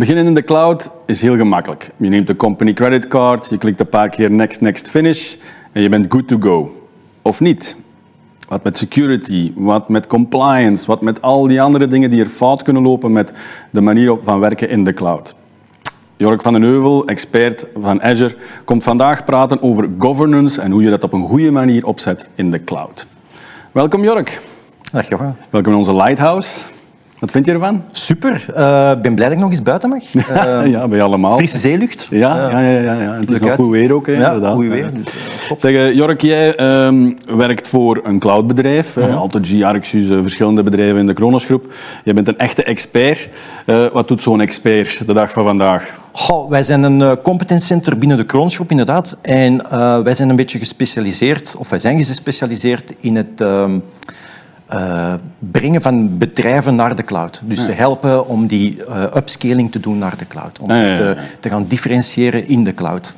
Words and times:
Beginnen 0.00 0.26
in 0.26 0.34
de 0.34 0.44
cloud 0.44 0.90
is 1.06 1.20
heel 1.20 1.36
gemakkelijk. 1.36 1.90
Je 1.96 2.08
neemt 2.08 2.26
de 2.26 2.36
company 2.36 2.72
creditcard, 2.72 3.50
je 3.50 3.58
klikt 3.58 3.80
een 3.80 3.88
paar 3.88 4.08
keer 4.08 4.30
next, 4.30 4.60
next, 4.60 4.90
finish 4.90 5.34
en 5.72 5.82
je 5.82 5.88
bent 5.88 6.06
good 6.08 6.28
to 6.28 6.36
go. 6.40 6.86
Of 7.22 7.40
niet? 7.40 7.76
Wat 8.48 8.64
met 8.64 8.78
security, 8.78 9.52
wat 9.54 9.88
met 9.88 10.06
compliance, 10.06 10.86
wat 10.86 11.00
met 11.00 11.22
al 11.22 11.46
die 11.46 11.62
andere 11.62 11.86
dingen 11.86 12.10
die 12.10 12.20
er 12.20 12.26
fout 12.26 12.62
kunnen 12.62 12.82
lopen 12.82 13.12
met 13.12 13.32
de 13.70 13.80
manier 13.80 14.16
van 14.22 14.40
werken 14.40 14.68
in 14.68 14.84
de 14.84 14.94
cloud. 14.94 15.34
Jork 16.16 16.42
van 16.42 16.52
den 16.52 16.62
Heuvel, 16.62 17.06
expert 17.06 17.66
van 17.78 18.02
Azure, 18.02 18.36
komt 18.64 18.82
vandaag 18.82 19.24
praten 19.24 19.62
over 19.62 19.88
governance 19.98 20.60
en 20.60 20.70
hoe 20.70 20.82
je 20.82 20.90
dat 20.90 21.04
op 21.04 21.12
een 21.12 21.28
goede 21.28 21.50
manier 21.50 21.86
opzet 21.86 22.30
in 22.34 22.50
de 22.50 22.64
cloud. 22.64 23.06
Welkom 23.72 24.02
Jork. 24.04 24.40
Dag 24.92 25.08
Johan. 25.08 25.36
Welkom 25.50 25.72
in 25.72 25.78
onze 25.78 25.94
Lighthouse. 25.94 26.60
Wat 27.20 27.30
vind 27.30 27.46
je 27.46 27.52
ervan? 27.52 27.84
Super. 27.92 28.34
Ik 28.34 28.56
uh, 28.56 29.00
ben 29.00 29.14
blij 29.14 29.26
dat 29.26 29.36
ik 29.36 29.38
nog 29.38 29.50
eens 29.50 29.62
buiten 29.62 29.88
mag. 29.88 30.02
Uh, 30.30 30.66
ja, 30.66 30.88
bij 30.88 31.02
allemaal. 31.02 31.36
Frisse 31.36 31.58
zeelucht. 31.58 32.06
Ja, 32.10 32.50
ja, 32.50 32.60
ja, 32.60 32.80
ja, 32.80 33.00
ja. 33.00 33.12
Het 33.12 33.30
is 33.30 33.38
nog 33.38 33.54
goed 33.54 33.70
weer 33.70 33.92
ook. 33.94 34.06
Hè, 34.06 34.12
ja, 34.12 34.26
inderdaad. 34.26 34.54
goed 34.54 34.66
weer. 34.66 34.90
Dus, 34.92 35.12
uh, 35.50 35.58
zeg, 35.58 35.94
Jork, 35.94 36.20
jij 36.20 36.60
um, 36.86 37.16
werkt 37.36 37.68
voor 37.68 38.00
een 38.04 38.18
cloudbedrijf. 38.18 38.96
Uh 38.96 39.04
-huh. 39.04 39.64
Arxus, 39.66 40.06
verschillende 40.06 40.62
bedrijven 40.62 40.98
in 40.98 41.06
de 41.06 41.12
Kronosgroep. 41.12 41.72
Je 42.04 42.14
bent 42.14 42.28
een 42.28 42.38
echte 42.38 42.64
expert. 42.64 43.28
wat 43.92 44.08
doet 44.08 44.22
zo'n 44.22 44.40
expert 44.40 45.06
de 45.06 45.12
dag 45.12 45.32
van 45.32 45.44
vandaag? 45.44 45.98
Goh, 46.12 46.50
wij 46.50 46.62
zijn 46.62 46.82
een 46.82 47.00
uh, 47.00 47.12
competence 47.22 47.66
center 47.66 47.98
binnen 47.98 48.16
de 48.16 48.24
Kroonsgroep, 48.24 48.70
inderdaad. 48.70 49.18
En 49.22 49.54
uh, 49.72 50.02
wij 50.02 50.14
zijn 50.14 50.28
een 50.28 50.36
beetje 50.36 50.58
gespecialiseerd, 50.58 51.54
of 51.58 51.68
wij 51.68 51.78
zijn 51.78 52.04
gespecialiseerd 52.04 52.94
in 53.00 53.16
het 53.16 53.40
uh, 54.74 55.14
brengen 55.38 55.82
van 55.82 56.18
bedrijven 56.18 56.74
naar 56.74 56.96
de 56.96 57.04
cloud. 57.04 57.42
Dus 57.44 57.60
ja. 57.60 57.66
te 57.66 57.72
helpen 57.72 58.26
om 58.26 58.46
die 58.46 58.78
upscaling 59.16 59.72
te 59.72 59.80
doen 59.80 59.98
naar 59.98 60.16
de 60.16 60.26
cloud. 60.26 60.58
Om 60.58 60.70
ja, 60.70 60.82
ja, 60.82 60.96
te, 60.96 61.16
te, 61.40 61.48
gaan 61.48 61.64
differentiëren 61.68 62.48
in 62.48 62.64
de 62.64 62.74
cloud. 62.74 63.14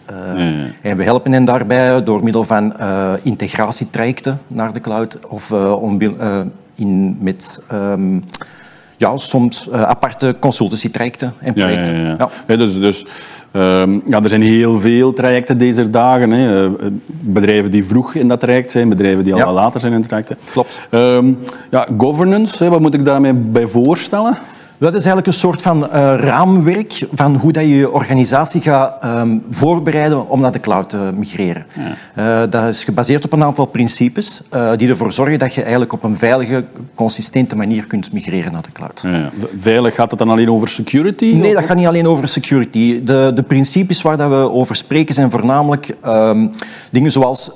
En 0.82 0.96
we 0.96 1.02
helpen 1.02 1.32
hen 1.32 1.44
daarbij 1.44 2.02
door 2.02 2.24
middel 2.24 2.44
van 2.44 2.74
integratietrajecten 3.22 4.40
naar 4.46 4.72
de 4.72 4.80
cloud 4.80 5.18
of 5.28 5.52
om, 5.52 5.98
in, 6.74 7.16
met... 7.20 7.60
Um, 7.72 8.24
ja, 9.02 9.16
soms 9.16 9.68
uh, 9.72 9.82
aparte 9.82 10.36
consultancy-trajecten 10.38 11.34
en 11.38 11.54
projecten. 11.54 11.94
Ja, 11.94 12.00
ja, 12.00 12.16
ja. 12.18 12.30
ja. 12.46 12.56
dus, 12.56 12.78
dus 12.78 13.06
um, 13.52 14.02
ja, 14.06 14.22
er 14.22 14.28
zijn 14.28 14.42
heel 14.42 14.80
veel 14.80 15.12
trajecten 15.12 15.58
deze 15.58 15.90
dagen. 15.90 16.30
Hè. 16.30 16.70
Bedrijven 17.06 17.70
die 17.70 17.84
vroeg 17.84 18.14
in 18.14 18.28
dat 18.28 18.40
traject 18.40 18.70
zijn, 18.70 18.88
bedrijven 18.88 19.24
die 19.24 19.34
al 19.34 19.52
later 19.52 19.80
zijn 19.80 19.92
in 19.92 19.98
het 19.98 20.08
traject. 20.08 20.34
Klopt. 20.44 20.80
Um, 20.90 21.38
ja, 21.70 21.86
governance, 21.98 22.64
hè, 22.64 22.70
wat 22.70 22.80
moet 22.80 22.94
ik 22.94 23.04
daarmee 23.04 23.32
bij 23.32 23.66
voorstellen? 23.66 24.38
Dat 24.82 24.94
is 24.94 25.04
eigenlijk 25.04 25.26
een 25.26 25.32
soort 25.32 25.62
van 25.62 25.84
uh, 25.84 25.90
raamwerk 26.18 27.06
van 27.12 27.36
hoe 27.36 27.52
dat 27.52 27.62
je 27.62 27.76
je 27.76 27.90
organisatie 27.90 28.60
gaat 28.60 29.04
um, 29.04 29.42
voorbereiden 29.50 30.28
om 30.28 30.40
naar 30.40 30.52
de 30.52 30.60
cloud 30.60 30.88
te 30.88 31.10
migreren. 31.14 31.66
Ja. 32.14 32.42
Uh, 32.42 32.50
dat 32.50 32.68
is 32.68 32.84
gebaseerd 32.84 33.24
op 33.24 33.32
een 33.32 33.44
aantal 33.44 33.66
principes 33.66 34.42
uh, 34.54 34.70
die 34.76 34.88
ervoor 34.88 35.12
zorgen 35.12 35.38
dat 35.38 35.54
je 35.54 35.60
eigenlijk 35.60 35.92
op 35.92 36.02
een 36.02 36.16
veilige, 36.16 36.64
consistente 36.94 37.56
manier 37.56 37.86
kunt 37.86 38.12
migreren 38.12 38.52
naar 38.52 38.62
de 38.62 38.72
cloud. 38.72 39.00
Ja. 39.02 39.30
Veilig 39.56 39.94
gaat 39.94 40.10
het 40.10 40.18
dan 40.18 40.30
alleen 40.30 40.50
over 40.50 40.68
security? 40.68 41.24
Nee, 41.34 41.48
of? 41.48 41.54
dat 41.54 41.64
gaat 41.64 41.76
niet 41.76 41.86
alleen 41.86 42.06
over 42.06 42.28
security. 42.28 43.04
De, 43.04 43.30
de 43.34 43.42
principes 43.42 44.02
waar 44.02 44.16
dat 44.16 44.28
we 44.28 44.50
over 44.50 44.76
spreken 44.76 45.14
zijn 45.14 45.30
voornamelijk 45.30 45.96
um, 46.06 46.50
dingen 46.90 47.10
zoals 47.10 47.50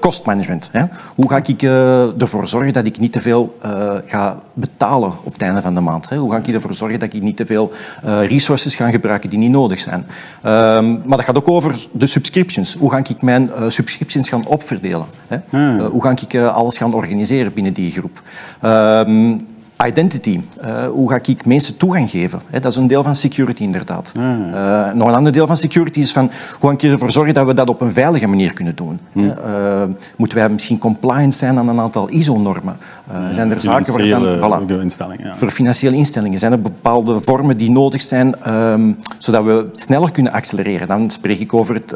kostmanagement. 0.00 0.68
Hè? 0.72 0.84
Hoe 1.14 1.28
ga 1.28 1.40
ik 1.44 1.62
ervoor 1.62 2.48
zorgen 2.48 2.72
dat 2.72 2.86
ik 2.86 2.98
niet 2.98 3.12
te 3.12 3.20
veel 3.20 3.56
ga 4.04 4.40
betalen 4.52 5.12
op 5.22 5.32
het 5.32 5.42
einde 5.42 5.60
van 5.60 5.74
de 5.74 5.80
maand? 5.80 6.08
Hè? 6.08 6.16
Hoe 6.16 6.30
ga 6.30 6.36
ik 6.36 6.48
ervoor 6.48 6.71
zorgen 6.74 6.98
dat 6.98 7.14
ik 7.14 7.22
niet 7.22 7.36
te 7.36 7.46
veel 7.46 7.72
uh, 8.04 8.26
resources 8.26 8.74
ga 8.74 8.90
gebruiken 8.90 9.30
die 9.30 9.38
niet 9.38 9.50
nodig 9.50 9.80
zijn. 9.80 10.06
Um, 10.46 11.02
maar 11.04 11.16
dat 11.16 11.26
gaat 11.26 11.36
ook 11.36 11.48
over 11.48 11.86
de 11.92 12.06
subscriptions. 12.06 12.74
Hoe 12.74 12.90
ga 12.90 12.96
ik 12.96 13.22
mijn 13.22 13.50
uh, 13.58 13.68
subscriptions 13.68 14.28
gaan 14.28 14.46
opverdelen? 14.46 15.06
Hè? 15.26 15.36
Hmm. 15.48 15.80
Uh, 15.80 15.86
hoe 15.86 16.02
ga 16.02 16.10
ik 16.10 16.34
alles 16.34 16.76
gaan 16.76 16.94
organiseren 16.94 17.52
binnen 17.52 17.72
die 17.72 17.90
groep? 17.90 18.22
Um, 18.62 19.36
identity. 19.86 20.40
Uh, 20.64 20.86
hoe 20.86 21.10
ga 21.10 21.18
ik 21.22 21.46
mensen 21.46 21.76
toegang 21.76 22.10
geven? 22.10 22.40
He, 22.50 22.60
dat 22.60 22.72
is 22.72 22.78
een 22.78 22.86
deel 22.86 23.02
van 23.02 23.14
security 23.14 23.62
inderdaad. 23.62 24.12
Mm. 24.16 24.54
Uh, 24.54 24.92
nog 24.92 25.08
een 25.08 25.14
ander 25.14 25.32
deel 25.32 25.46
van 25.46 25.56
security 25.56 26.00
is 26.00 26.12
van 26.12 26.30
hoe 26.60 26.70
ga 26.70 26.76
ik 26.76 26.82
ervoor 26.82 27.10
zorgen 27.10 27.34
dat 27.34 27.46
we 27.46 27.54
dat 27.54 27.68
op 27.68 27.80
een 27.80 27.92
veilige 27.92 28.26
manier 28.26 28.52
kunnen 28.52 28.74
doen? 28.74 28.98
Mm. 29.12 29.24
Uh, 29.24 29.82
moeten 30.16 30.38
wij 30.38 30.48
misschien 30.48 30.78
compliant 30.78 31.34
zijn 31.34 31.58
aan 31.58 31.68
een 31.68 31.80
aantal 31.80 32.08
ISO-normen? 32.08 32.76
Zijn 33.30 33.50
er 33.50 33.60
zaken 33.60 33.92
waar 33.92 34.08
dan, 34.08 34.62
voilà, 34.62 34.80
instellingen, 34.80 35.26
ja. 35.26 35.34
voor 35.34 35.50
financiële 35.50 35.96
instellingen 35.96 36.38
zijn 36.38 36.52
er 36.52 36.60
bepaalde 36.60 37.20
vormen 37.20 37.56
die 37.56 37.70
nodig 37.70 38.02
zijn 38.02 38.54
um, 38.54 38.98
zodat 39.18 39.44
we 39.44 39.66
sneller 39.74 40.10
kunnen 40.10 40.32
accelereren? 40.32 40.88
Dan 40.88 41.10
spreek 41.10 41.38
ik 41.38 41.54
over 41.54 41.74
het 41.74 41.94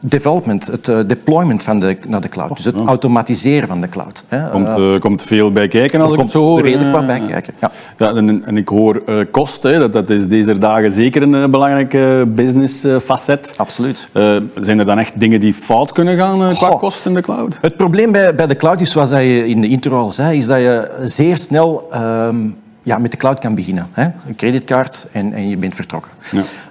development, 0.00 0.66
het 0.66 0.88
uh, 0.88 0.98
deployment 1.06 1.62
van 1.62 1.80
de, 1.80 1.96
naar 2.06 2.20
de 2.20 2.28
cloud. 2.28 2.56
Dus 2.56 2.64
het 2.64 2.76
automatiseren 2.86 3.68
van 3.68 3.80
de 3.80 3.88
cloud. 3.88 4.24
Hè. 4.28 4.50
Komt, 4.50 4.78
uh, 4.78 4.98
komt 4.98 5.22
veel 5.22 5.52
bij 5.52 5.68
kijken 5.68 6.00
als 6.00 6.12
ik 6.12 6.18
het 6.18 6.30
zo 6.30 6.42
hoor. 6.42 6.60
redelijk 6.60 6.92
wat 6.92 7.06
bij 7.06 7.20
kijken, 7.20 7.54
ja. 7.60 7.70
ja 7.98 8.14
en, 8.14 8.44
en 8.44 8.56
ik 8.56 8.68
hoor 8.68 9.02
uh, 9.06 9.24
kosten, 9.30 9.80
dat, 9.80 9.92
dat 9.92 10.10
is 10.10 10.28
deze 10.28 10.58
dagen 10.58 10.92
zeker 10.92 11.22
een 11.22 11.50
belangrijke 11.50 12.28
business 12.28 12.84
facet. 13.04 13.54
Absoluut. 13.56 14.08
zijn 14.54 14.78
er 14.78 14.84
dan 14.84 14.98
echt 14.98 15.20
dingen 15.20 15.40
die 15.40 15.54
fout 15.54 15.92
kunnen 15.92 16.18
gaan 16.18 16.54
qua 16.54 16.70
oh. 16.70 16.78
kosten 16.78 17.10
in 17.10 17.16
de 17.16 17.22
cloud? 17.22 17.58
Het 17.60 17.76
probleem 17.76 18.12
bij, 18.12 18.34
bij 18.34 18.46
de 18.46 18.56
cloud 18.56 18.80
is, 18.80 18.90
zoals 18.90 19.10
je 19.10 19.48
in 19.48 19.60
de 19.60 19.68
intro 19.68 19.98
al 19.98 20.10
zei, 20.10 20.38
is 20.38 20.46
dat 20.46 20.58
je 20.58 20.90
zeer 21.02 21.36
snel... 21.36 21.88
Um, 21.94 22.56
ja, 22.88 22.98
met 22.98 23.10
de 23.10 23.16
cloud 23.16 23.38
kan 23.38 23.54
beginnen. 23.54 23.86
Hè? 23.92 24.02
Een 24.02 24.36
creditcard 24.36 25.06
en, 25.12 25.32
en 25.32 25.48
je 25.48 25.56
bent 25.56 25.74
vertrokken. 25.74 26.10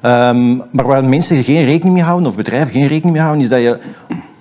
Ja. 0.01 0.29
Um, 0.29 0.63
maar 0.71 0.85
waar 0.85 1.05
mensen 1.05 1.43
geen 1.43 1.65
rekening 1.65 1.95
mee 1.95 2.03
houden, 2.03 2.27
of 2.27 2.35
bedrijven 2.35 2.71
geen 2.71 2.87
rekening 2.87 3.11
mee 3.11 3.21
houden, 3.21 3.43
is 3.43 3.49
dat 3.49 3.59
je 3.59 3.79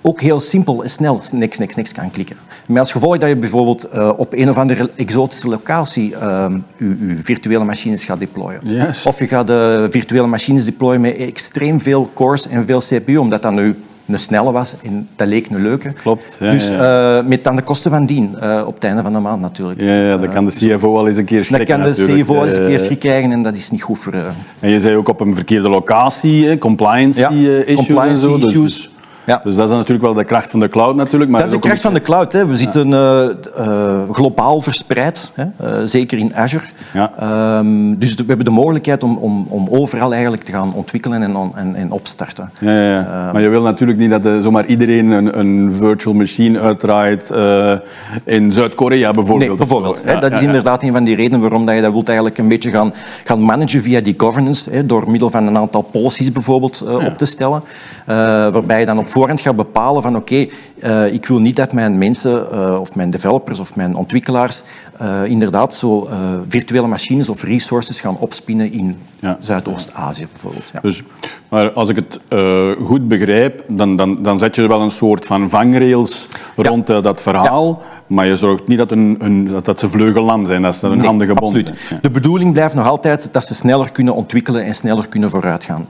ook 0.01 0.21
heel 0.21 0.39
simpel 0.39 0.83
en 0.83 0.89
snel 0.89 1.21
niks, 1.31 1.57
niks, 1.57 1.75
niks 1.75 1.91
kan 1.91 2.11
klikken. 2.11 2.35
Met 2.65 2.79
als 2.79 2.91
gevolg 2.91 3.17
dat 3.17 3.29
je 3.29 3.35
bijvoorbeeld 3.35 3.89
uh, 3.95 4.11
op 4.17 4.33
een 4.33 4.49
of 4.49 4.57
andere 4.57 4.89
exotische 4.95 5.47
locatie 5.47 6.11
uh, 6.11 6.45
je, 6.77 7.07
je, 7.07 7.17
virtuele 7.23 7.63
machines 7.63 8.03
gaat 8.03 8.19
deployen. 8.19 8.59
Yes. 8.63 9.05
Of 9.05 9.19
je 9.19 9.27
gaat 9.27 9.47
de 9.47 9.87
virtuele 9.89 10.27
machines 10.27 10.65
deployen 10.65 11.01
met 11.01 11.17
extreem 11.17 11.81
veel 11.81 12.09
cores 12.13 12.47
en 12.47 12.65
veel 12.65 12.79
CPU, 12.79 13.17
omdat 13.17 13.41
dat 13.41 13.53
nu 13.53 13.75
een 14.07 14.19
snelle 14.19 14.51
was 14.51 14.75
en 14.83 15.07
dat 15.15 15.27
leek 15.27 15.49
een 15.49 15.61
leuke. 15.61 15.91
Klopt. 15.91 16.37
Ja, 16.39 16.51
dus 16.51 16.67
ja. 16.67 17.17
Uh, 17.17 17.27
met 17.27 17.43
dan 17.43 17.55
de 17.55 17.61
kosten 17.61 17.91
van 17.91 18.05
dien 18.05 18.35
uh, 18.41 18.63
op 18.67 18.73
het 18.73 18.83
einde 18.83 19.01
van 19.01 19.13
de 19.13 19.19
maand 19.19 19.41
natuurlijk. 19.41 19.81
Ja, 19.81 19.93
ja 19.93 20.17
dat 20.17 20.29
kan 20.29 20.45
de 20.45 20.51
CFO 20.51 20.97
al 20.97 21.07
eens 21.07 21.17
een 21.17 21.25
keer 21.25 21.45
schrikken. 21.45 21.67
Dat 21.67 21.77
kan 21.77 21.91
de 21.91 22.01
natuurlijk. 22.01 22.27
CFO 22.27 22.43
eens 22.43 22.55
een 22.55 22.87
keer 22.87 22.97
krijgen 22.97 23.31
en 23.31 23.41
dat 23.41 23.57
is 23.57 23.71
niet 23.71 23.83
goed 23.83 23.99
voor... 23.99 24.13
En 24.59 24.69
je 24.69 24.79
zei 24.79 24.95
ook 24.95 25.07
op 25.07 25.19
een 25.19 25.35
verkeerde 25.35 25.69
locatie, 25.69 26.57
compliance 26.57 27.19
ja, 27.19 27.29
issues 27.29 27.75
compliance 27.75 28.27
en 28.27 28.39
zo. 28.39 28.47
Issues. 28.47 28.73
Dus, 28.75 28.89
ja. 29.27 29.41
dus 29.43 29.55
dat 29.55 29.69
is 29.69 29.75
natuurlijk 29.75 30.05
wel 30.05 30.13
de 30.13 30.23
kracht 30.23 30.51
van 30.51 30.59
de 30.59 30.69
cloud 30.69 30.95
natuurlijk. 30.95 31.31
Maar 31.31 31.39
dat 31.39 31.49
is 31.49 31.55
de 31.55 31.61
kracht 31.61 31.81
van 31.81 31.93
de 31.93 32.01
cloud. 32.01 32.33
Hè. 32.33 32.45
We 32.45 32.55
zitten 32.55 32.91
uh, 32.91 33.29
uh, 33.59 34.09
globaal 34.11 34.61
verspreid, 34.61 35.31
hè. 35.33 35.43
Uh, 35.43 35.85
zeker 35.85 36.17
in 36.17 36.35
Azure. 36.35 36.63
Ja. 36.93 37.11
Um, 37.57 37.99
dus 37.99 38.15
we 38.15 38.23
hebben 38.27 38.45
de 38.45 38.51
mogelijkheid 38.51 39.03
om, 39.03 39.17
om, 39.17 39.45
om 39.49 39.67
overal 39.69 40.11
eigenlijk 40.11 40.43
te 40.43 40.51
gaan 40.51 40.73
ontwikkelen 40.73 41.23
en, 41.23 41.51
en, 41.55 41.75
en 41.75 41.91
opstarten. 41.91 42.51
Ja, 42.59 42.71
ja, 42.71 42.81
ja. 42.81 43.25
Um, 43.27 43.33
maar 43.33 43.41
je 43.41 43.49
wil 43.49 43.61
natuurlijk 43.61 43.99
niet 43.99 44.23
dat 44.23 44.41
zomaar 44.41 44.65
iedereen 44.65 45.11
een, 45.11 45.39
een 45.39 45.73
virtual 45.73 46.15
machine 46.15 46.59
uitdraait 46.59 47.33
in 48.23 48.51
Zuid-Korea 48.51 49.11
bijvoorbeeld. 49.11 49.49
Nee, 49.49 49.57
bijvoorbeeld. 49.57 50.03
Ja, 50.05 50.19
dat 50.19 50.31
is 50.31 50.41
inderdaad 50.41 50.83
een 50.83 50.93
van 50.93 51.03
die 51.03 51.15
redenen 51.15 51.41
waarom 51.41 51.65
dat 51.65 51.75
je 51.75 51.81
dat 51.81 51.91
wilt 51.91 52.07
eigenlijk 52.07 52.37
een 52.37 52.47
beetje 52.47 52.71
gaan, 52.71 52.93
gaan 53.23 53.41
managen 53.41 53.81
via 53.81 54.01
die 54.01 54.13
governance, 54.17 54.69
hè, 54.71 54.85
door 54.85 55.11
middel 55.11 55.29
van 55.29 55.47
een 55.47 55.57
aantal 55.57 55.81
policies 55.81 56.31
bijvoorbeeld 56.31 56.83
op 57.05 57.17
te 57.17 57.25
stellen, 57.25 57.63
waarbij 58.05 58.79
je 58.79 58.85
dan 58.85 58.97
op 58.97 59.07
voorhand 59.17 59.41
gaat 59.41 59.55
bepalen 59.55 60.01
van 60.01 60.15
oké, 60.15 60.47
okay, 60.79 61.07
uh, 61.07 61.13
ik 61.13 61.25
wil 61.25 61.39
niet 61.39 61.55
dat 61.55 61.73
mijn 61.73 61.97
mensen 61.97 62.47
uh, 62.53 62.79
of 62.79 62.95
mijn 62.95 63.09
developers 63.09 63.59
of 63.59 63.75
mijn 63.75 63.95
ontwikkelaars 63.95 64.61
uh, 65.01 65.25
inderdaad 65.25 65.73
zo 65.73 66.09
virtuele 66.49 66.87
machines 66.87 67.29
of 67.29 67.43
resources 67.43 67.99
gaan 67.99 68.17
opspinnen 68.17 68.71
in 68.71 68.97
ja. 69.19 69.37
Zuidoost-Azië 69.39 70.27
bijvoorbeeld. 70.31 70.69
Ja. 70.73 70.79
Dus, 70.81 71.03
maar 71.49 71.71
als 71.71 71.89
ik 71.89 71.95
het 71.95 72.19
goed 72.85 73.07
begrijp, 73.07 73.63
dan, 73.67 73.95
dan, 73.95 74.23
dan 74.23 74.37
zet 74.37 74.55
je 74.55 74.67
wel 74.67 74.81
een 74.81 74.91
soort 74.91 75.25
van 75.25 75.49
vangrails 75.49 76.27
rond 76.57 76.87
ja. 76.87 77.01
dat 77.01 77.21
verhaal, 77.21 77.81
maar 78.07 78.27
je 78.27 78.35
zorgt 78.35 78.67
niet 78.67 78.77
dat, 78.77 78.89
dat, 79.49 79.65
dat 79.65 79.79
ze 79.79 79.89
vleugellam 79.89 80.45
zijn, 80.45 80.61
dat 80.61 80.75
ze 80.75 80.87
een 80.87 80.97
nee, 80.97 81.07
handige 81.07 81.33
bond 81.33 81.55
absoluut. 81.55 81.79
zijn. 81.87 81.99
De 82.01 82.09
bedoeling 82.09 82.53
blijft 82.53 82.75
nog 82.75 82.87
altijd 82.87 83.29
dat 83.31 83.45
ze 83.45 83.55
sneller 83.55 83.91
kunnen 83.91 84.15
ontwikkelen 84.15 84.63
en 84.63 84.75
sneller 84.75 85.07
kunnen 85.07 85.29
vooruitgaan. 85.29 85.85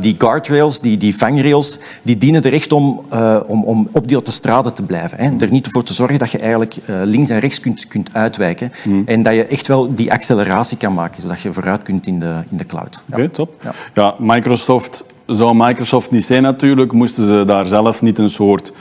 die 0.00 0.14
guardrails, 0.18 0.80
die, 0.80 0.96
die 0.96 1.16
vangrails, 1.16 1.78
die 2.02 2.18
dienen 2.18 2.42
er 2.42 2.52
echt 2.52 2.72
om, 2.72 3.00
uh, 3.12 3.40
om, 3.46 3.64
om 3.64 3.88
op 3.92 4.06
die 4.06 4.16
autostrade 4.16 4.72
te 4.72 4.82
blijven. 4.82 5.18
Hè. 5.18 5.30
Er 5.38 5.50
niet 5.50 5.68
voor 5.70 5.82
te 5.82 5.94
zorgen 5.94 6.18
dat 6.18 6.30
je 6.30 6.38
eigenlijk 6.38 6.76
uh, 6.76 6.96
links 7.04 7.30
en 7.30 7.38
rechts 7.38 7.60
kunt, 7.60 7.86
kunt 7.86 8.10
uitwijken 8.12 8.72
mm. 8.84 9.02
en 9.06 9.22
dat 9.22 9.34
je 9.34 9.44
echt 9.44 9.66
wel 9.66 9.94
die 9.94 10.12
acceleratie 10.12 10.76
kan 10.76 10.94
maken, 10.94 11.22
zodat 11.22 11.40
je 11.40 11.52
vooruit 11.52 11.82
kunt 11.82 12.06
in 12.06 12.18
de, 12.18 12.36
in 12.50 12.56
de 12.56 12.66
cloud. 12.66 13.02
Oké, 13.08 13.16
okay, 13.16 13.28
top. 13.28 13.52
Ja. 13.62 13.72
ja, 13.94 14.14
Microsoft 14.18 15.04
zou 15.26 15.54
Microsoft 15.56 16.10
niet 16.10 16.24
zijn 16.24 16.42
natuurlijk, 16.42 16.92
moesten 16.92 17.26
ze 17.26 17.44
daar 17.44 17.66
zelf 17.66 18.02
niet 18.02 18.18
een 18.18 18.28
soort 18.28 18.72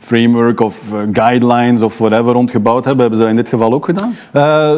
framework 0.00 0.60
of 0.60 0.92
eh, 0.92 0.98
guidelines 1.12 1.82
of 1.82 1.98
whatever 1.98 2.32
rondgebouwd 2.32 2.84
hebben. 2.84 3.00
Hebben 3.00 3.18
ze 3.18 3.24
dat 3.24 3.36
in 3.36 3.42
dit 3.42 3.48
geval 3.48 3.72
ook 3.72 3.84
gedaan? 3.84 4.14
Uh, 4.32 4.70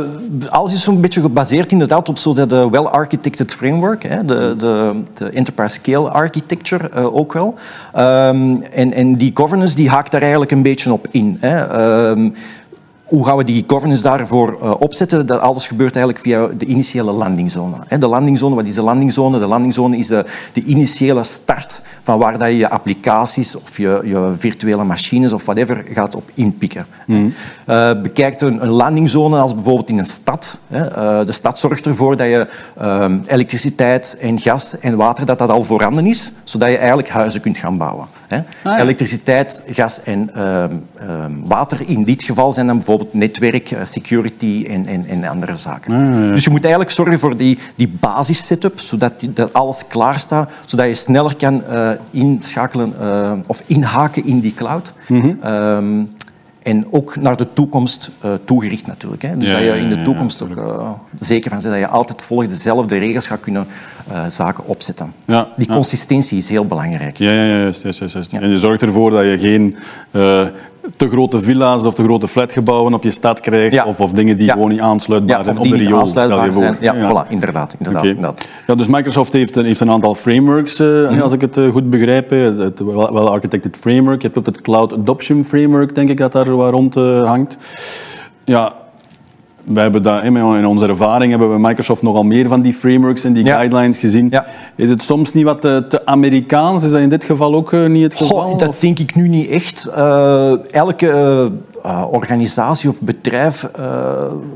alles 0.49 0.73
is 0.73 0.83
zo'n 0.83 1.01
beetje 1.01 1.21
gebaseerd 1.21 1.73
inderdaad 1.73 2.09
op 2.09 2.19
zo 2.19 2.35
de 2.35 2.69
well-architected 2.71 3.55
framework, 3.55 4.03
hè, 4.03 4.25
de, 4.25 4.55
de, 4.59 5.03
de, 5.15 5.31
enterprise 5.31 5.75
scale 5.75 6.09
architecture 6.09 6.91
uh, 6.97 7.17
ook 7.17 7.33
wel. 7.33 7.55
Um, 7.97 8.63
en, 8.63 8.93
en 8.93 9.15
die 9.15 9.31
governance 9.35 9.77
die 9.77 9.89
haakt 9.89 10.11
daar 10.11 10.21
eigenlijk 10.21 10.51
een 10.51 10.63
beetje 10.63 10.93
op 10.93 11.07
in. 11.11 11.37
Hè. 11.41 11.81
Um, 12.11 12.35
hoe 13.09 13.25
gaan 13.27 13.37
we 13.37 13.45
die 13.45 13.65
governance 13.67 14.03
daarvoor 14.03 14.59
uh, 14.63 14.75
opzetten? 14.79 15.27
Dat 15.27 15.41
alles 15.41 15.67
gebeurt 15.67 15.97
eigenlijk 15.97 16.25
via 16.25 16.47
de 16.47 16.65
initiële 16.65 17.13
landingzone. 17.13 17.77
De 17.99 18.07
landingzone, 18.07 18.55
wat 18.55 18.65
is 18.65 18.75
de 18.75 18.83
landingzone? 18.83 19.39
De 19.39 19.47
landingzone 19.47 19.97
is 19.97 20.07
de, 20.07 20.25
de 20.53 20.63
initiële 20.63 21.25
start 21.25 21.83
van 22.03 22.19
waar 22.19 22.39
dat 22.39 22.49
je 22.49 22.57
je 22.57 22.71
applicaties 22.71 23.57
of 23.57 23.77
je, 23.77 24.01
je 24.05 24.33
virtuele 24.39 24.85
machines 24.85 25.33
of 25.33 25.45
whatever 25.45 25.85
gaat 25.93 26.15
op 26.15 26.31
inpikken. 26.35 26.87
Mm. 27.07 27.35
Uh, 27.69 27.91
bekijkt 28.03 28.43
een, 28.43 28.63
een 28.63 28.69
landingzone 28.69 29.39
als 29.39 29.55
bijvoorbeeld 29.55 29.89
in 29.89 29.99
een 29.99 30.05
stad. 30.05 30.59
Uh, 30.69 30.81
de 31.25 31.33
stad 31.33 31.59
zorgt 31.59 31.87
ervoor 31.87 32.17
dat 32.17 32.27
je 32.27 32.47
elektriciteit 33.27 34.17
en 34.21 34.39
gas 34.39 34.79
en 34.79 34.97
water 34.97 35.27
dat 35.27 35.39
dat 35.39 35.51
al 35.51 35.65
voorhanden 35.65 36.07
is, 36.07 36.33
zodat 36.45 36.69
je 36.69 36.77
eigenlijk 36.77 37.09
huizen 37.09 37.41
kunt 37.41 37.57
gaan 37.57 37.77
bouwen. 37.77 38.07
Ah, 38.29 38.39
ja. 38.63 38.79
Elektriciteit, 38.79 39.63
gas 39.71 40.03
en 40.03 40.43
um, 40.43 40.87
um, 41.03 41.43
water 41.47 41.81
in 41.87 42.05
dit 42.05 42.23
geval 42.23 42.53
zijn 42.53 42.67
dan 42.67 42.77
bijvoorbeeld 42.77 42.98
netwerk, 43.11 43.71
eh, 43.71 43.85
security 43.85 44.65
en, 44.69 44.87
en, 44.87 45.07
en 45.07 45.25
andere 45.25 45.57
zaken. 45.57 45.95
Ah, 45.95 46.01
ja, 46.01 46.25
ja. 46.25 46.33
Dus 46.33 46.45
je 46.45 46.51
moet 46.51 46.61
eigenlijk 46.61 46.93
zorgen 46.93 47.19
voor 47.19 47.37
die, 47.37 47.59
die 47.75 47.89
basis-setup, 48.01 48.81
zodat 48.81 49.21
die, 49.21 49.33
dat 49.33 49.53
alles 49.53 49.83
klaar 49.89 50.19
staat, 50.19 50.51
zodat 50.65 50.87
je 50.87 50.95
sneller 50.95 51.37
kan 51.37 51.63
uh, 51.71 51.91
inschakelen 52.11 52.95
uh, 53.01 53.33
of 53.47 53.63
inhaken 53.67 54.27
in 54.27 54.41
die 54.41 54.55
cloud. 54.55 54.95
Mm 55.09 55.21
-hmm. 55.21 55.53
um, 55.53 56.17
en 56.69 56.85
ook 56.91 57.17
naar 57.17 57.37
de 57.37 57.47
toekomst 57.53 58.11
uh, 58.25 58.33
toegericht 58.45 58.87
natuurlijk. 58.87 59.23
Hè. 59.23 59.37
Dus 59.37 59.49
ja, 59.49 59.53
dat 59.53 59.63
je 59.63 59.81
in 59.81 59.89
de 59.89 60.03
toekomst 60.03 60.43
ook 60.43 60.57
uh, 60.57 60.91
zeker 61.19 61.51
van 61.51 61.59
bent 61.59 61.73
dat 61.73 61.83
je 61.83 61.89
altijd 61.89 62.23
volgens 62.23 62.49
dezelfde 62.49 62.99
regels 62.99 63.27
gaat 63.27 63.41
kunnen 63.41 63.67
uh, 64.11 64.25
zaken 64.29 64.67
opzetten. 64.67 65.13
Die 65.57 65.67
consistentie 65.67 66.39
is 66.39 66.49
heel 66.49 66.67
belangrijk. 66.67 67.17
Ja, 67.17 67.33
ja, 67.33 67.45
juist, 67.45 67.83
juist, 67.83 68.13
juist. 68.13 68.33
En 68.33 68.51
je 68.51 68.57
zorgt 68.57 68.83
ervoor 68.83 69.11
dat 69.11 69.25
je 69.25 69.39
geen 69.39 69.77
te 70.97 71.09
grote 71.09 71.41
villa's 71.41 71.85
of 71.85 71.95
te 71.95 72.03
grote 72.03 72.29
flatgebouwen 72.29 72.95
op 72.95 73.03
je 73.03 73.11
stad 73.11 73.41
krijgt. 73.41 73.75
Ja. 73.75 73.85
Of, 73.85 74.01
of, 74.01 74.11
dingen 74.11 74.37
die 74.37 74.47
ja. 74.47 74.53
gewoon 74.53 74.69
niet 74.69 74.81
aansluitbaar 74.81 75.45
zijn 75.45 75.59
op 75.59 75.69
de 75.69 75.77
riool. 75.77 75.99
Aansluitbaar 75.99 76.53
zijn. 76.53 76.77
Ja, 76.81 76.95
ja. 76.95 77.11
Voilà, 77.11 77.29
inderdaad. 77.29 77.75
inderdaad, 77.79 78.03
okay. 78.03 78.15
inderdaad. 78.15 78.49
Ja, 78.67 78.75
dus 78.75 78.87
Microsoft 78.87 79.33
heeft 79.33 79.57
een, 79.57 79.65
heeft 79.65 79.81
een 79.81 79.91
aantal 79.91 80.15
frameworks, 80.15 80.81
uh, 80.81 80.89
mm 80.89 81.07
-hmm. 81.07 81.21
als 81.21 81.33
ik 81.33 81.41
het 81.41 81.57
uh, 81.57 81.73
goed 81.73 81.91
begrijp. 81.91 82.31
Het 82.31 82.81
well-architected 82.81 83.77
framework. 83.77 84.23
Je 84.23 84.27
hebt 84.27 84.39
ook 84.39 84.47
het 84.47 84.61
Cloud 84.61 84.93
Adoption 84.93 85.45
Framework, 85.45 85.95
denk 85.95 86.09
ik, 86.09 86.17
dat 86.17 86.33
daar 86.33 86.47
zo 86.47 86.69
rond 86.69 86.97
uh, 86.97 87.27
hangt. 87.27 87.59
Ja, 88.45 88.73
we 89.69 89.81
hebben 89.81 90.03
dat, 90.03 90.23
in 90.23 90.67
onze 90.67 90.87
ervaring 90.87 91.31
hebben 91.31 91.53
we 91.53 91.59
Microsoft 91.59 92.03
nogal 92.03 92.25
meer 92.25 92.49
van 92.49 92.61
die 92.61 92.73
frameworks 92.73 93.25
en 93.25 93.33
die 93.33 93.45
ja. 93.45 93.55
guidelines 93.55 93.99
gezien. 93.99 94.29
Ja. 94.31 94.47
Is 94.75 94.91
het 94.91 95.03
soms 95.03 95.35
niet 95.35 95.45
wat 95.45 95.61
te, 95.61 95.85
te, 95.89 96.07
Amerikaans? 96.07 96.85
Is 96.85 96.91
dat 96.91 97.01
in 97.01 97.09
dit 97.09 97.25
geval 97.25 97.55
ook 97.55 97.73
uh, 97.73 97.87
niet 97.87 98.03
het 98.03 98.15
geval? 98.15 98.39
Goh, 98.39 98.59
dat 98.59 98.69
of? 98.69 98.81
denk 98.81 98.99
ik 98.99 99.15
nu 99.15 99.29
niet 99.29 99.49
echt. 99.49 99.89
Uh, 99.97 100.73
elke 100.75 101.51
uh, 101.85 102.05
organisatie 102.11 102.91
of 102.91 103.01
bedrijf 103.01 103.69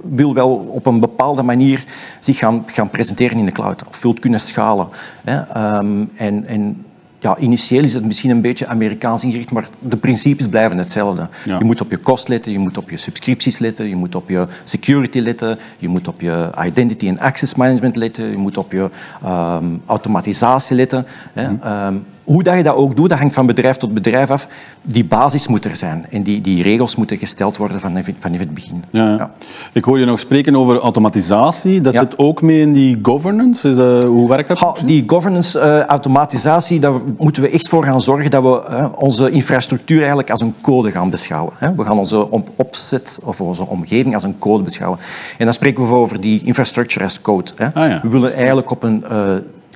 wil 0.02 0.34
wel 0.34 0.66
op 0.68 0.86
een 0.86 1.00
bepaalde 1.00 1.42
manier 1.42 1.84
zich 2.20 2.38
gaan, 2.38 2.62
gaan 2.66 2.90
presenteren 2.90 3.38
in 3.38 3.44
de 3.44 3.52
cloud. 3.52 3.84
Of 3.88 4.02
wilt 4.02 4.18
kunnen 4.18 4.40
schalen. 4.40 4.88
Hè? 5.24 5.38
Um, 5.78 6.10
en, 6.16 6.46
en 6.46 6.84
ja, 7.22 7.38
initieel 7.38 7.84
is 7.84 7.94
het 7.94 8.04
misschien 8.04 8.30
een 8.30 8.40
beetje 8.40 8.66
Amerikaans 8.66 9.24
ingericht, 9.24 9.50
maar 9.50 9.68
de 9.78 9.96
principes 9.96 10.48
blijven 10.48 10.78
hetzelfde. 10.78 11.28
Ja. 11.44 11.58
Je 11.58 11.64
moet 11.64 11.80
op 11.80 11.90
je 11.90 11.96
kost 11.96 12.28
letten, 12.28 12.52
je 12.52 12.58
moet 12.58 12.78
op 12.78 12.90
je 12.90 12.96
subscripties 12.96 13.58
letten, 13.58 13.88
je 13.88 13.96
moet 13.96 14.14
op 14.14 14.28
je 14.28 14.46
security 14.64 15.18
letten, 15.18 15.58
je 15.78 15.88
moet 15.88 16.08
op 16.08 16.20
je 16.20 16.50
identity 16.64 17.08
en 17.08 17.18
access 17.18 17.54
management 17.54 17.96
letten, 17.96 18.30
je 18.30 18.36
moet 18.36 18.56
op 18.56 18.72
je 18.72 18.90
um, 19.24 19.82
automatisatie 19.86 20.76
letten. 20.76 21.06
Hè. 21.32 21.48
Mm. 21.50 21.60
Um, 21.64 22.04
hoe 22.24 22.42
dat 22.42 22.54
je 22.54 22.62
dat 22.62 22.74
ook 22.74 22.96
doet, 22.96 23.08
dat 23.08 23.18
hangt 23.18 23.34
van 23.34 23.46
bedrijf 23.46 23.76
tot 23.76 23.94
bedrijf 23.94 24.30
af. 24.30 24.48
Die 24.82 25.04
basis 25.04 25.46
moet 25.46 25.64
er 25.64 25.76
zijn 25.76 26.04
en 26.10 26.22
die, 26.22 26.40
die 26.40 26.62
regels 26.62 26.96
moeten 26.96 27.18
gesteld 27.18 27.56
worden 27.56 27.80
vanaf, 27.80 28.06
vanaf 28.18 28.38
het 28.38 28.54
begin. 28.54 28.84
Ja, 28.90 29.14
ja. 29.14 29.30
Ik 29.72 29.84
hoor 29.84 29.98
je 29.98 30.04
nog 30.04 30.20
spreken 30.20 30.56
over 30.56 30.78
automatisatie. 30.78 31.80
Dat 31.80 31.94
zit 31.94 32.18
ook 32.18 32.42
mee 32.42 32.60
in 32.60 32.72
die 32.72 32.98
governance. 33.02 33.68
Is 33.68 34.04
hoe 34.04 34.28
werkt 34.28 34.48
dat? 34.48 34.58
Ha, 34.58 34.74
die 34.84 35.02
governance, 35.06 35.58
uh, 35.58 35.80
automatisatie, 35.80 36.80
daar 36.80 36.92
moeten 37.18 37.42
we 37.42 37.48
echt 37.48 37.68
voor 37.68 37.84
gaan 37.84 38.00
zorgen 38.00 38.30
dat 38.30 38.42
we 38.42 38.66
uh, 38.70 38.86
onze 38.96 39.30
infrastructuur 39.30 39.98
eigenlijk 39.98 40.30
als 40.30 40.40
een 40.40 40.54
code 40.60 40.90
gaan 40.90 41.10
beschouwen. 41.10 41.52
Hè. 41.58 41.74
We 41.74 41.84
gaan 41.84 41.98
onze 41.98 42.28
opzet 42.56 43.18
of 43.22 43.40
onze 43.40 43.66
omgeving 43.66 44.14
als 44.14 44.22
een 44.22 44.38
code 44.38 44.62
beschouwen. 44.62 44.98
En 45.38 45.44
dan 45.44 45.54
spreken 45.54 45.88
we 45.88 45.94
over 45.94 46.20
die 46.20 46.42
infrastructure 46.44 47.04
as 47.04 47.20
code. 47.20 47.50
Hè. 47.56 47.64
Ah, 47.64 47.88
ja. 47.88 48.00
We 48.02 48.08
willen 48.08 48.34
eigenlijk 48.34 48.70
op 48.70 48.82
een 48.82 49.04
uh, 49.12 49.34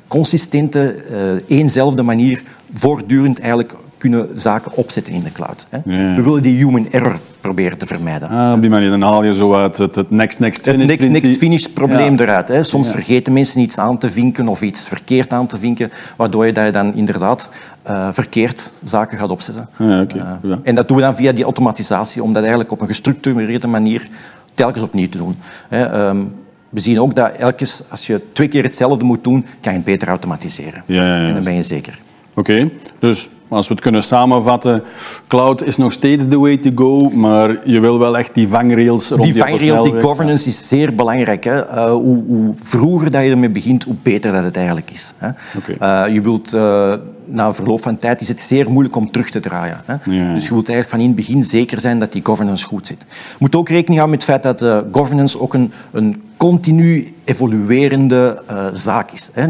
consistente, 0.08 0.96
uh, 1.10 1.58
eenzelfde 1.58 2.02
manier 2.02 2.42
voortdurend 2.72 3.40
eigenlijk 3.40 3.74
kunnen 3.98 4.28
zaken 4.34 4.72
opzetten 4.74 5.12
in 5.12 5.22
de 5.22 5.32
cloud. 5.32 5.66
Hè. 5.70 5.78
Ja. 5.84 6.14
We 6.14 6.22
willen 6.22 6.42
die 6.42 6.56
human 6.56 6.86
error 6.90 7.18
proberen 7.40 7.78
te 7.78 7.86
vermijden. 7.86 8.28
Ah, 8.28 8.52
op 8.52 8.60
die 8.60 8.70
manier, 8.70 8.90
dan 8.90 9.02
haal 9.02 9.24
je 9.24 9.34
zo 9.34 9.54
uit 9.54 9.78
het, 9.78 9.94
het 9.94 10.10
next, 10.10 10.38
next 10.38 10.62
finish 10.62 10.88
Het 10.88 11.00
next, 11.00 11.24
next 11.24 11.38
finish 11.38 11.64
probleem 11.64 12.16
ja. 12.16 12.22
eruit. 12.22 12.48
Hè. 12.48 12.62
Soms 12.62 12.86
ja. 12.86 12.92
vergeten 12.92 13.32
mensen 13.32 13.60
iets 13.60 13.78
aan 13.78 13.98
te 13.98 14.10
vinken 14.10 14.48
of 14.48 14.62
iets 14.62 14.86
verkeerd 14.86 15.32
aan 15.32 15.46
te 15.46 15.58
vinken, 15.58 15.90
waardoor 16.16 16.46
je, 16.46 16.52
dat 16.52 16.64
je 16.64 16.70
dan 16.70 16.94
inderdaad 16.94 17.50
uh, 17.88 18.08
verkeerd 18.12 18.70
zaken 18.82 19.18
gaat 19.18 19.30
opzetten. 19.30 19.68
Ah, 19.76 20.00
okay. 20.00 20.38
uh, 20.44 20.56
en 20.62 20.74
dat 20.74 20.88
doen 20.88 20.96
we 20.96 21.02
dan 21.02 21.16
via 21.16 21.32
die 21.32 21.44
automatisatie, 21.44 22.22
om 22.22 22.32
dat 22.32 22.42
eigenlijk 22.42 22.72
op 22.72 22.80
een 22.80 22.86
gestructureerde 22.86 23.66
manier 23.66 24.08
telkens 24.52 24.84
opnieuw 24.84 25.08
te 25.08 25.18
doen. 25.18 25.34
Hè. 25.68 26.08
Um, 26.08 26.32
we 26.76 26.82
zien 26.82 27.00
ook 27.00 27.14
dat 27.14 27.32
elke, 27.32 27.66
als 27.88 28.06
je 28.06 28.20
twee 28.32 28.48
keer 28.48 28.62
hetzelfde 28.62 29.04
moet 29.04 29.24
doen, 29.24 29.44
kan 29.60 29.72
je 29.72 29.78
het 29.78 29.84
beter 29.84 30.08
automatiseren. 30.08 30.82
Ja, 30.86 31.02
ja, 31.02 31.20
ja. 31.20 31.28
En 31.28 31.34
dan 31.34 31.44
ben 31.44 31.54
je 31.54 31.62
zeker. 31.62 31.98
Oké, 32.34 32.50
okay. 32.52 32.72
dus 32.98 33.28
als 33.48 33.68
we 33.68 33.74
het 33.74 33.82
kunnen 33.82 34.02
samenvatten, 34.02 34.82
cloud 35.26 35.62
is 35.62 35.76
nog 35.76 35.92
steeds 35.92 36.28
the 36.28 36.38
way 36.38 36.56
to 36.56 36.70
go, 36.74 37.10
maar 37.10 37.56
je 37.64 37.80
wil 37.80 37.98
wel 37.98 38.18
echt 38.18 38.34
die 38.34 38.48
vangrails 38.48 39.08
rond 39.08 39.22
die 39.22 39.36
vangrails, 39.36 39.82
die 39.82 40.00
governance 40.00 40.48
is 40.48 40.68
zeer 40.68 40.94
belangrijk. 40.94 41.44
Hè. 41.44 41.66
Uh, 41.66 41.90
hoe, 41.90 42.24
hoe, 42.26 42.54
vroeger 42.62 43.10
dat 43.10 43.22
je 43.22 43.30
ermee 43.30 43.48
begint, 43.48 43.84
hoe 43.84 43.96
beter 44.02 44.32
dat 44.32 44.44
het 44.44 44.56
eigenlijk 44.56 44.90
is. 44.90 45.12
Hè. 45.16 45.28
Okay. 45.56 46.06
Uh, 46.06 46.14
je 46.14 46.20
wilt... 46.20 46.54
Uh, 46.54 46.94
na 47.28 47.54
verloop 47.54 47.82
van 47.82 47.96
tijd 47.96 48.20
is 48.20 48.28
het 48.28 48.40
zeer 48.40 48.70
moeilijk 48.70 48.96
om 48.96 49.10
terug 49.10 49.30
te 49.30 49.40
draaien. 49.40 49.80
Hè? 49.84 49.92
Ja. 49.92 50.34
Dus 50.34 50.46
je 50.46 50.54
moet 50.54 50.68
eigenlijk 50.68 50.88
van 50.88 51.00
in 51.00 51.06
het 51.06 51.14
begin 51.14 51.44
zeker 51.44 51.80
zijn 51.80 51.98
dat 51.98 52.12
die 52.12 52.24
governance 52.24 52.66
goed 52.66 52.86
zit. 52.86 53.04
Je 53.08 53.36
moet 53.38 53.56
ook 53.56 53.68
rekening 53.68 53.98
houden 53.98 54.18
met 54.18 54.26
het 54.26 54.42
feit 54.42 54.58
dat 54.58 54.84
governance 54.92 55.40
ook 55.40 55.54
een, 55.54 55.72
een 55.92 56.22
continu 56.36 57.14
evoluerende 57.24 58.42
zaak 58.72 59.10
is. 59.10 59.30
Hè? 59.32 59.44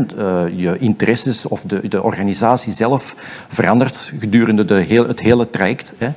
Je 0.56 0.76
interesses 0.78 1.46
of 1.46 1.62
de, 1.62 1.88
de 1.88 2.02
organisatie 2.02 2.72
zelf 2.72 3.14
verandert 3.48 3.85
gedurende 3.94 4.64
de 4.64 4.74
heel, 4.74 5.08
het 5.08 5.20
hele 5.20 5.50
traject. 5.50 5.94
Hè? 5.98 6.08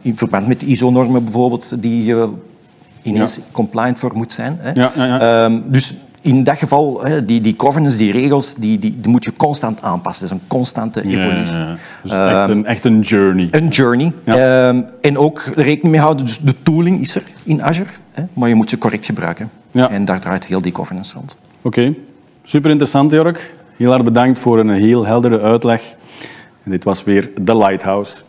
in 0.00 0.16
verband 0.16 0.46
met 0.46 0.62
ISO-normen 0.62 1.24
bijvoorbeeld, 1.24 1.72
die 1.82 2.04
je 2.04 2.28
ineens 3.02 3.34
ja. 3.34 3.42
compliant 3.50 3.98
voor 3.98 4.10
moet 4.14 4.32
zijn. 4.32 4.58
Hè? 4.60 4.70
Ja, 4.74 4.92
ja, 4.94 5.44
um, 5.44 5.64
dus 5.66 5.94
in 6.22 6.42
dat 6.44 6.58
geval, 6.58 7.04
die, 7.24 7.40
die 7.40 7.54
governance, 7.56 7.96
die 7.96 8.12
regels, 8.12 8.54
die, 8.54 8.78
die, 8.78 9.00
die 9.00 9.10
moet 9.10 9.24
je 9.24 9.32
constant 9.32 9.82
aanpassen. 9.82 10.28
Dat 10.28 10.36
is 10.36 10.42
een 10.42 10.48
constante 10.48 11.04
evolutie. 11.04 11.54
Ja, 11.54 11.60
ja. 11.60 11.76
Dus 12.02 12.12
um, 12.12 12.28
echt, 12.28 12.48
een, 12.48 12.66
echt 12.66 12.84
een 12.84 13.00
journey. 13.00 13.48
Een 13.50 13.68
journey. 13.68 14.12
Um, 14.24 14.84
en 15.00 15.18
ook 15.18 15.42
rekening 15.54 15.90
mee 15.90 16.00
houden, 16.00 16.24
dus 16.24 16.38
de 16.38 16.54
tooling 16.62 17.00
is 17.00 17.14
er 17.14 17.22
in 17.42 17.62
Azure, 17.62 17.90
hè, 18.10 18.22
maar 18.32 18.48
je 18.48 18.54
moet 18.54 18.70
ze 18.70 18.78
correct 18.78 19.06
gebruiken. 19.06 19.50
En 19.72 20.04
daar 20.04 20.20
draait 20.20 20.46
heel 20.46 20.60
die 20.60 20.74
governance 20.74 21.14
rond. 21.14 21.36
Oké, 21.62 21.80
okay. 21.80 21.98
super 22.44 22.70
interessant 22.70 23.12
Jorg. 23.12 23.52
Heel 23.76 23.92
erg 23.92 24.04
bedankt 24.04 24.38
voor 24.38 24.58
een 24.58 24.70
heel 24.70 25.06
heldere 25.06 25.40
uitleg. 25.40 25.82
En 26.64 26.70
dit 26.70 26.84
was 26.84 27.04
weer 27.04 27.30
The 27.44 27.56
Lighthouse. 27.56 28.22